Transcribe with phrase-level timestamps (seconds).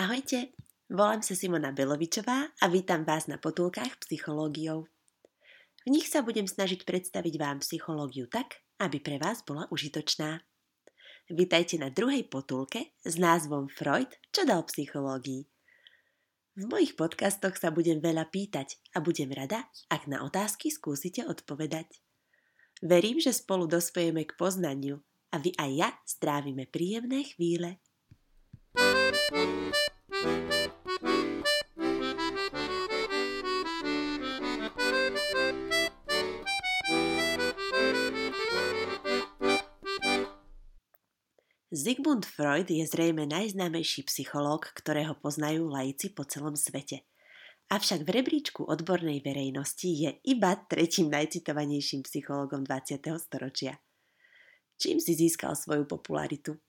[0.00, 0.56] Ahojte,
[0.88, 4.88] volám sa Simona Belovičová a vítam vás na potulkách psychológiou.
[5.84, 10.40] V nich sa budem snažiť predstaviť vám psychológiu tak, aby pre vás bola užitočná.
[11.28, 15.44] Vítajte na druhej potulke s názvom Freud, čo dal psychológii.
[16.56, 22.00] V mojich podcastoch sa budem veľa pýtať a budem rada, ak na otázky skúsite odpovedať.
[22.80, 27.76] Verím, že spolu dospejeme k poznaniu a vy aj ja strávime príjemné chvíle.
[41.80, 47.08] Sigmund Freud je zrejme najznámejší psychológ, ktorého poznajú laici po celom svete.
[47.72, 53.00] Avšak v rebríčku odbornej verejnosti je iba tretím najcitovanejším psychológom 20.
[53.16, 53.80] storočia.
[54.76, 56.60] Čím si získal svoju popularitu?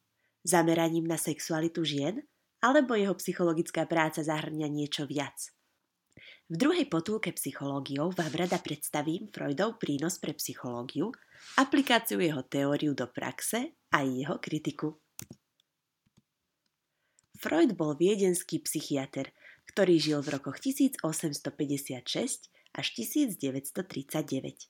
[0.48, 2.24] Zameraním na sexualitu žien?
[2.62, 5.50] Alebo jeho psychologická práca zahrňa niečo viac?
[6.52, 11.10] V druhej potulke psychológiou vám rada predstavím Freudov prínos pre psychológiu,
[11.58, 15.00] aplikáciu jeho teóriu do praxe a jeho kritiku.
[17.42, 19.34] Freud bol viedenský psychiatr,
[19.74, 24.70] ktorý žil v rokoch 1856 až 1939.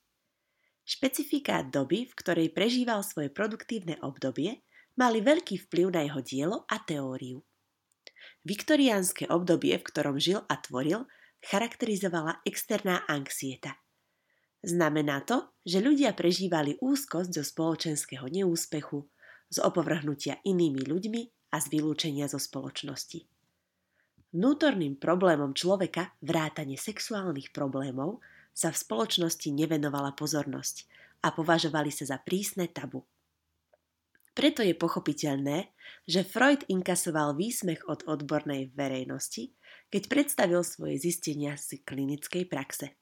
[0.88, 4.64] Špecifikát doby, v ktorej prežíval svoje produktívne obdobie,
[4.96, 7.44] mali veľký vplyv na jeho dielo a teóriu.
[8.42, 11.06] Viktoriánske obdobie, v ktorom žil a tvoril,
[11.46, 13.78] charakterizovala externá anxieta.
[14.62, 19.06] Znamená to, že ľudia prežívali úzkosť zo spoločenského neúspechu,
[19.52, 23.26] z opovrhnutia inými ľuďmi a z vylúčenia zo spoločnosti.
[24.32, 28.24] Vnútorným problémom človeka, vrátane sexuálnych problémov,
[28.56, 30.88] sa v spoločnosti nevenovala pozornosť
[31.26, 33.04] a považovali sa za prísne tabu.
[34.32, 35.76] Preto je pochopiteľné,
[36.08, 39.52] že Freud inkasoval výsmech od odbornej verejnosti,
[39.92, 42.96] keď predstavil svoje zistenia z klinickej praxe.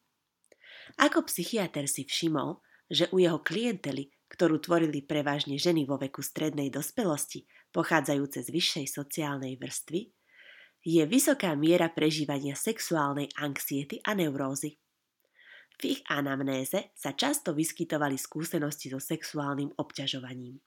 [0.98, 6.74] Ako psychiatr si všimol, že u jeho klientely, ktorú tvorili prevažne ženy vo veku strednej
[6.74, 10.10] dospelosti, pochádzajúce z vyššej sociálnej vrstvy,
[10.82, 14.82] je vysoká miera prežívania sexuálnej anxiety a neurózy.
[15.80, 20.60] V ich anamnéze sa často vyskytovali skúsenosti so sexuálnym obťažovaním.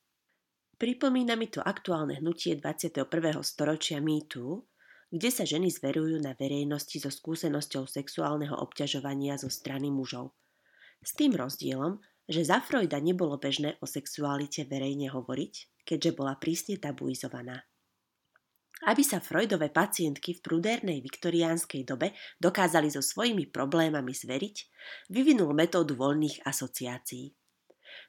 [0.78, 3.06] Pripomína mi to aktuálne hnutie 21.
[3.44, 4.66] storočia MeToo,
[5.12, 10.32] kde sa ženy zverujú na verejnosti so skúsenosťou sexuálneho obťažovania zo strany mužov.
[11.04, 16.80] S tým rozdielom, že za Freuda nebolo bežné o sexualite verejne hovoriť, keďže bola prísne
[16.80, 17.60] tabuizovaná.
[18.82, 24.56] Aby sa Freudové pacientky v prudérnej viktoriánskej dobe dokázali so svojimi problémami zveriť,
[25.12, 27.30] vyvinul metódu voľných asociácií.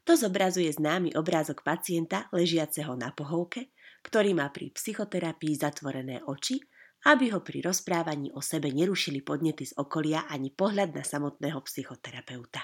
[0.03, 3.71] To zobrazuje známy obrázok pacienta ležiaceho na pohovke,
[4.03, 6.59] ktorý má pri psychoterapii zatvorené oči,
[7.03, 12.63] aby ho pri rozprávaní o sebe nerušili podnety z okolia ani pohľad na samotného psychoterapeuta.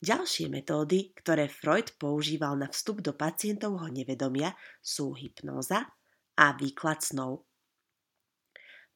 [0.00, 5.92] Ďalšie metódy, ktoré Freud používal na vstup do pacientovho nevedomia, sú hypnóza
[6.40, 7.44] a výklad snov.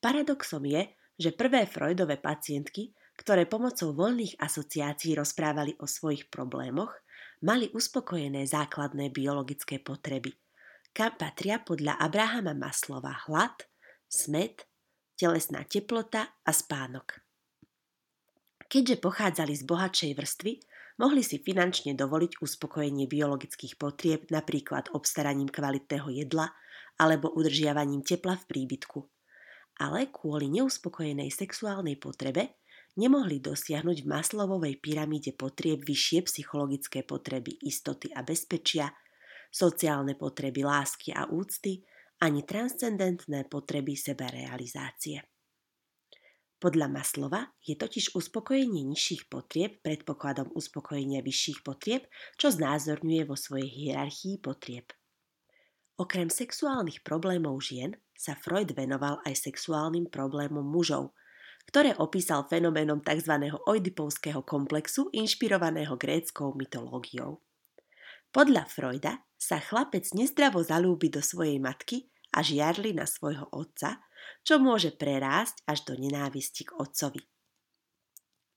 [0.01, 6.91] Paradoxom je, že prvé Freudové pacientky ktoré pomocou voľných asociácií rozprávali o svojich problémoch,
[7.45, 10.35] mali uspokojené základné biologické potreby,
[10.95, 13.67] kam patria podľa Abrahama Maslova hlad,
[14.07, 14.67] smet,
[15.15, 17.23] telesná teplota a spánok.
[18.67, 20.53] Keďže pochádzali z bohatšej vrstvy,
[20.99, 26.51] mohli si finančne dovoliť uspokojenie biologických potrieb napríklad obstaraním kvalitného jedla
[26.99, 28.99] alebo udržiavaním tepla v príbytku.
[29.83, 32.63] Ale kvôli neuspokojenej sexuálnej potrebe
[32.94, 38.91] nemohli dosiahnuť v Maslovovej pyramíde potrieb vyššie psychologické potreby istoty a bezpečia,
[39.50, 41.83] sociálne potreby lásky a úcty,
[42.22, 45.22] ani transcendentné potreby sebarealizácie.
[46.62, 52.09] Podľa Maslova je totiž uspokojenie nižších potrieb predpokladom uspokojenia vyšších potrieb,
[52.41, 54.88] čo znázorňuje vo svojej hierarchii potrieb.
[56.00, 61.10] Okrem sexuálnych problémov žien sa Freud venoval aj sexuálnym problémom mužov–
[61.69, 63.55] ktoré opísal fenoménom tzv.
[63.66, 67.41] oidipovského komplexu inšpirovaného gréckou mytológiou.
[68.34, 74.03] Podľa Freuda sa chlapec nezdravo zalúbi do svojej matky a žiarli na svojho otca,
[74.43, 77.22] čo môže prerásť až do nenávisti k otcovi.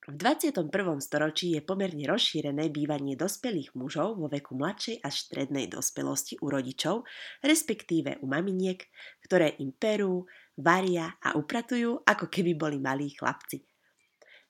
[0.07, 0.71] V 21.
[1.03, 7.03] storočí je pomerne rozšírené bývanie dospelých mužov vo veku mladšej až strednej dospelosti u rodičov,
[7.43, 8.87] respektíve u maminiek,
[9.27, 10.23] ktoré im perú,
[10.57, 13.61] varia a upratujú, ako keby boli malí chlapci.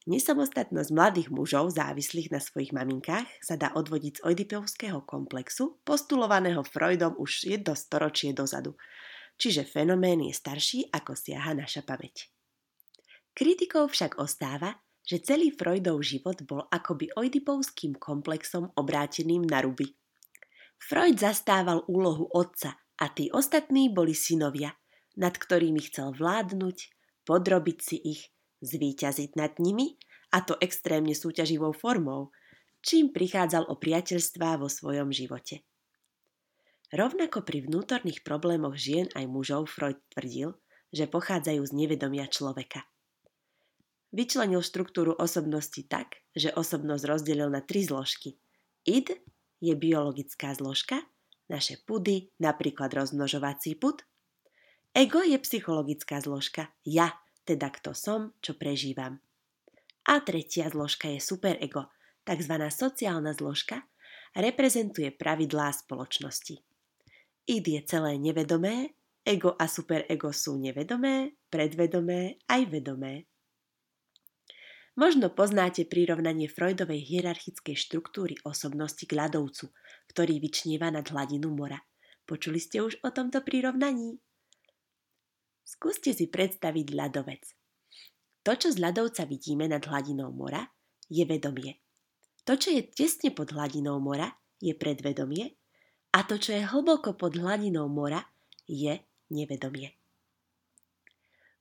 [0.08, 7.20] Nesamostatnosť mladých mužov závislých na svojich maminkách sa dá odvodiť z oedipovského komplexu, postulovaného Freudom
[7.20, 8.80] už jedno storočie dozadu.
[9.38, 12.34] čiže fenomén je starší ako siaha naša pamäť.
[13.38, 19.94] Kritikou však ostáva, že celý Freudov život bol akoby oidipovským komplexom obráteným na ruby.
[20.82, 24.74] Freud zastával úlohu otca a tí ostatní boli synovia,
[25.18, 26.78] nad ktorými chcel vládnuť,
[27.26, 28.22] podrobiť si ich,
[28.62, 29.98] zvíťaziť nad nimi,
[30.32, 32.32] a to extrémne súťaživou formou,
[32.86, 35.66] čím prichádzal o priateľstvá vo svojom živote.
[36.94, 40.56] Rovnako pri vnútorných problémoch žien aj mužov Freud tvrdil,
[40.96, 42.86] že pochádzajú z nevedomia človeka–
[44.16, 48.40] Vyčlenil štruktúru osobnosti tak, že osobnosť rozdelil na tri zložky.
[48.88, 49.12] Id
[49.60, 51.04] je biologická zložka,
[51.52, 54.00] naše pudy, napríklad rozmnožovací pud.
[54.98, 57.14] Ego je psychologická zložka, ja,
[57.46, 59.22] teda kto som, čo prežívam.
[60.10, 61.94] A tretia zložka je superego,
[62.26, 62.58] tzv.
[62.66, 63.86] sociálna zložka,
[64.34, 66.66] reprezentuje pravidlá spoločnosti.
[67.46, 73.30] Id je celé nevedomé, ego a superego sú nevedomé, predvedomé aj vedomé.
[74.98, 79.70] Možno poznáte prirovnanie Freudovej hierarchickej štruktúry osobnosti k ľadovcu,
[80.10, 81.86] ktorý vyčnieva nad hladinu mora.
[82.26, 84.18] Počuli ste už o tomto prirovnaní?
[85.68, 87.44] Skúste si predstaviť ľadovec.
[88.48, 90.64] To, čo z ľadovca vidíme nad hladinou mora,
[91.12, 91.84] je vedomie.
[92.48, 94.32] To, čo je tesne pod hladinou mora,
[94.64, 95.60] je predvedomie
[96.16, 98.24] a to, čo je hlboko pod hladinou mora,
[98.64, 98.96] je
[99.28, 99.92] nevedomie.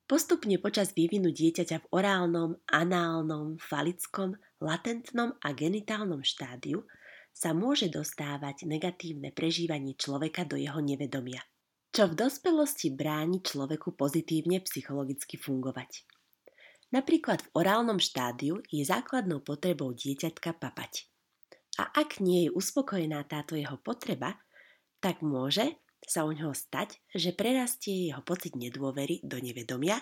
[0.07, 6.87] Postupne počas vývinu dieťaťa v orálnom, análnom, falickom, latentnom a genitálnom štádiu
[7.35, 11.43] sa môže dostávať negatívne prežívanie človeka do jeho nevedomia,
[11.97, 16.05] čo v dospelosti bráni človeku pozitívne psychologicky fungovať.
[16.93, 21.09] Napríklad v orálnom štádiu je základnou potrebou dieťatka papať.
[21.81, 24.37] A ak nie je uspokojená táto jeho potreba,
[25.01, 29.97] tak môže sa u ňoho stať, že prerastie jeho pocit nedôvery do nevedomia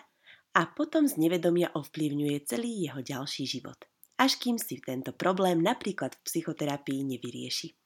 [0.50, 3.79] a potom z nevedomia ovplyvňuje celý jeho ďalší život.
[4.19, 7.83] Až kým si tento problém napríklad v psychoterapii nevyrieši.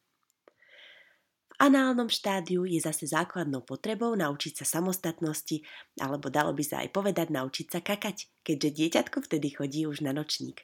[1.59, 5.59] Análnom štádiu je zase základnou potrebou naučiť sa samostatnosti,
[5.99, 10.15] alebo dalo by sa aj povedať naučiť sa kakať, keďže dieťatko vtedy chodí už na
[10.15, 10.63] nočník.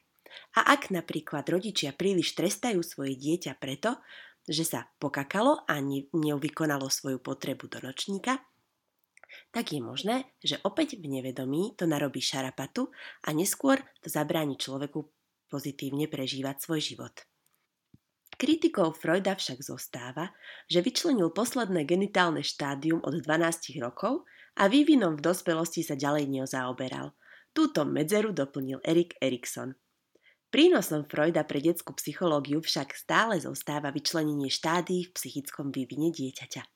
[0.55, 3.99] A ak napríklad rodičia príliš trestajú svoje dieťa preto,
[4.47, 5.83] že sa pokakalo a
[6.15, 8.39] neuvykonalo svoju potrebu do nočníka,
[9.51, 12.95] tak je možné, že opäť v nevedomí to narobí šarapatu
[13.27, 15.11] a neskôr to zabráni človeku
[15.51, 17.15] pozitívne prežívať svoj život.
[18.45, 20.29] Kritikou Freuda však zostáva,
[20.69, 24.29] že vyčlenil posledné genitálne štádium od 12 rokov
[24.61, 27.17] a vývinom v dospelosti sa ďalej neozaoberal.
[27.57, 29.73] Túto medzeru doplnil Erik Erikson.
[30.53, 36.69] Prínosom Freuda pre detskú psychológiu však stále zostáva vyčlenenie štádií v psychickom vývine dieťaťa.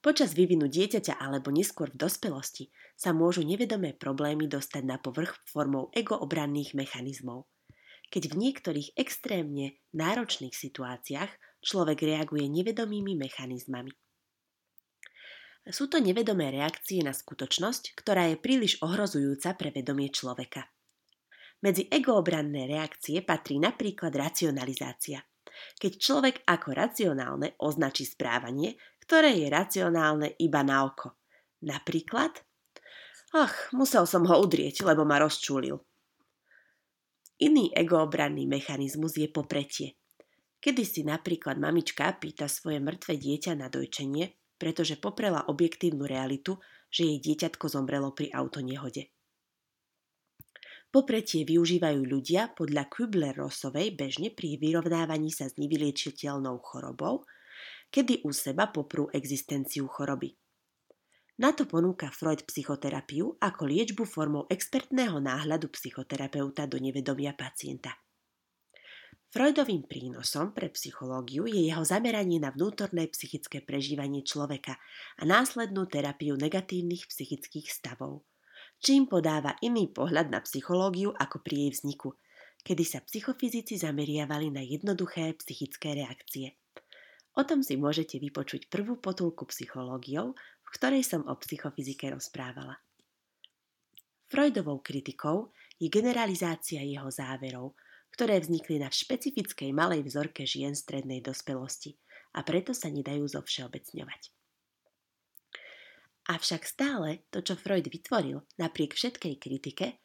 [0.00, 5.92] Počas vývinu dieťaťa alebo neskôr v dospelosti sa môžu nevedomé problémy dostať na povrch formou
[5.92, 7.44] egoobranných mechanizmov.
[8.10, 11.30] Keď v niektorých extrémne náročných situáciách
[11.62, 13.94] človek reaguje nevedomými mechanizmami.
[15.70, 20.66] Sú to nevedomé reakcie na skutočnosť, ktorá je príliš ohrozujúca pre vedomie človeka.
[21.60, 25.20] Medzi egoobranné reakcie patrí napríklad racionalizácia.
[25.76, 31.20] Keď človek ako racionálne označí správanie, ktoré je racionálne iba na oko.
[31.60, 32.32] Napríklad,
[33.36, 35.76] ach, musel som ho udrieť, lebo ma rozčúlil.
[37.40, 39.96] Iný egoobranný mechanizmus je popretie.
[40.60, 46.60] Kedy si napríklad mamička pýta svoje mŕtve dieťa na dojčenie, pretože poprela objektívnu realitu,
[46.92, 49.08] že jej dieťatko zomrelo pri autonehode.
[50.90, 57.24] Popretie využívajú ľudia podľa Kübler-Rossovej bežne pri vyrovnávaní sa s nevyliečiteľnou chorobou,
[57.88, 60.36] kedy u seba poprú existenciu choroby.
[61.40, 67.96] Na to ponúka Freud psychoterapiu ako liečbu formou expertného náhľadu psychoterapeuta do nevedomia pacienta.
[69.30, 74.76] Freudovým prínosom pre psychológiu je jeho zameranie na vnútorné psychické prežívanie človeka
[75.16, 78.20] a následnú terapiu negatívnych psychických stavov–
[78.80, 82.16] čím podáva iný pohľad na psychológiu ako pri jej vzniku,
[82.64, 86.56] kedy sa psychofyzici zameriavali na jednoduché psychické reakcie.
[87.38, 90.34] O tom si môžete vypočuť prvú potulku psychológiou,
[90.70, 92.78] v ktorej som o psychofyzike rozprávala.
[94.30, 95.50] Freudovou kritikou
[95.82, 97.74] je generalizácia jeho záverov,
[98.14, 101.98] ktoré vznikli na špecifickej malej vzorke žien strednej dospelosti
[102.38, 104.22] a preto sa nedajú zovšeobecňovať.
[106.30, 109.98] Avšak stále to, čo Freud vytvoril, napriek všetkej kritike,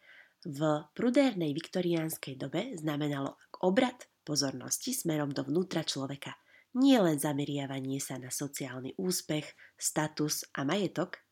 [0.46, 0.62] v
[0.98, 6.34] prudérnej viktoriánskej dobe znamenalo obrad pozornosti smerom dovnútra človeka,
[6.76, 9.48] nie len zameriavanie sa na sociálny úspech,
[9.80, 11.24] status a majetok,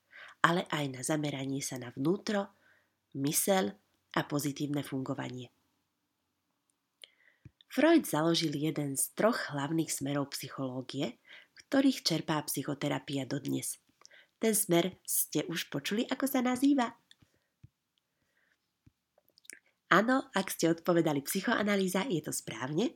[0.43, 2.55] ale aj na zameranie sa na vnútro,
[3.19, 3.75] mysel
[4.15, 5.51] a pozitívne fungovanie.
[7.73, 11.17] Freud založil jeden z troch hlavných smerov psychológie,
[11.57, 13.81] ktorých čerpá psychoterapia dodnes.
[14.37, 16.93] Ten smer ste už počuli, ako sa nazýva?
[19.89, 22.93] Áno, ak ste odpovedali psychoanalýza, je to správne.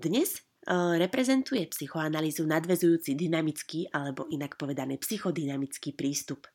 [0.00, 0.40] Dnes
[0.72, 6.48] reprezentuje psychoanalýzu nadvezujúci dynamický alebo inak povedané psychodynamický prístup.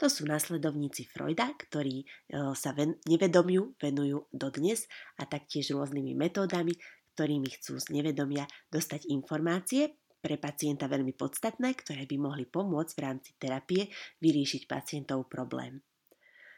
[0.00, 2.08] To sú následovníci Freuda, ktorí
[2.56, 4.88] sa ven- nevedomiu venujú dodnes
[5.20, 6.72] a taktiež rôznymi metódami,
[7.12, 13.04] ktorými chcú z nevedomia dostať informácie pre pacienta veľmi podstatné, ktoré by mohli pomôcť v
[13.04, 13.92] rámci terapie
[14.24, 15.84] vyriešiť pacientov problém.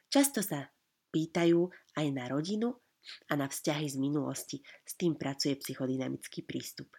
[0.07, 0.71] Často sa
[1.11, 1.67] pýtajú
[1.99, 2.79] aj na rodinu
[3.31, 4.59] a na vzťahy z minulosti.
[4.87, 6.93] S tým pracuje psychodynamický prístup.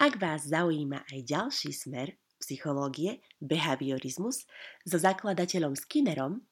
[0.00, 4.48] Ak vás zaujíma aj ďalší smer psychológie, behaviorizmus,
[4.82, 6.42] so zakladateľom Skinnerom,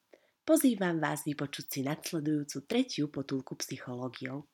[0.47, 4.47] pozývam vás vypočuť si nadsledujúcu tretiu potulku psychológiou.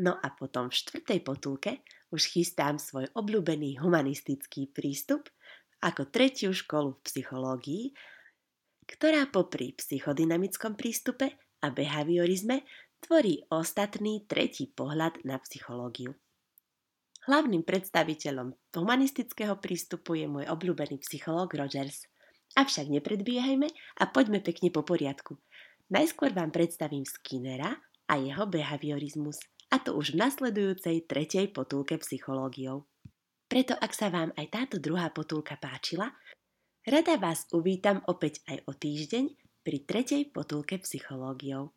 [0.00, 5.28] No a potom v štvrtej potulke už chystám svoj obľúbený humanistický prístup
[5.80, 7.84] ako tretiu školu v psychológii,
[8.84, 12.64] ktorá popri psychodynamickom prístupe a behaviorizme
[13.02, 16.14] tvorí ostatný tretí pohľad na psychológiu.
[17.28, 22.08] Hlavným predstaviteľom humanistického prístupu je môj obľúbený psychológ Rogers.
[22.56, 23.68] Avšak nepredbiehajme
[24.00, 25.36] a poďme pekne po poriadku.
[25.92, 27.76] Najskôr vám predstavím Skinnera
[28.08, 29.40] a jeho behaviorizmus–
[29.70, 32.90] a to už v nasledujúcej tretej potulke psychológiou.
[33.46, 36.10] Preto ak sa vám aj táto druhá potulka páčila,
[36.86, 39.24] rada vás uvítam opäť aj o týždeň
[39.62, 41.70] pri tretej potulke psychológiou.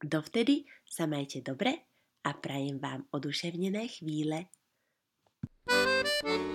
[0.00, 1.92] Dovtedy sa majte dobre
[2.24, 4.48] a prajem vám oduševnené chvíle.
[6.20, 6.49] thank you